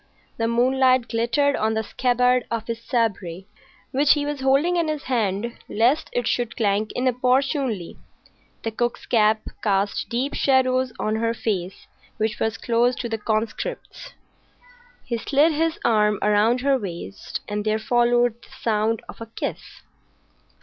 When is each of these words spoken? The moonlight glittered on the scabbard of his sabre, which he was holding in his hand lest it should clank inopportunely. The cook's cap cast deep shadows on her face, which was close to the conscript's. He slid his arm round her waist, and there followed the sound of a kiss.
The 0.37 0.47
moonlight 0.47 1.09
glittered 1.09 1.55
on 1.55 1.75
the 1.75 1.83
scabbard 1.83 2.47
of 2.49 2.65
his 2.65 2.81
sabre, 2.83 3.41
which 3.91 4.13
he 4.13 4.25
was 4.25 4.39
holding 4.41 4.75
in 4.75 4.87
his 4.87 5.03
hand 5.03 5.55
lest 5.69 6.09
it 6.11 6.25
should 6.25 6.57
clank 6.57 6.91
inopportunely. 6.93 7.99
The 8.63 8.71
cook's 8.71 9.05
cap 9.05 9.41
cast 9.61 10.09
deep 10.09 10.33
shadows 10.33 10.91
on 10.97 11.17
her 11.17 11.35
face, 11.35 11.85
which 12.17 12.39
was 12.39 12.57
close 12.57 12.95
to 12.95 13.09
the 13.09 13.19
conscript's. 13.19 14.13
He 15.05 15.19
slid 15.19 15.51
his 15.51 15.77
arm 15.85 16.17
round 16.23 16.61
her 16.61 16.79
waist, 16.79 17.41
and 17.47 17.63
there 17.63 17.77
followed 17.77 18.41
the 18.41 18.49
sound 18.63 19.03
of 19.07 19.21
a 19.21 19.27
kiss. 19.27 19.83